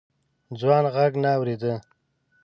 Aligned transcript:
ځوان 0.59 0.85
غږ 0.95 1.11
نه 1.23 1.29
اورېده. 1.37 1.73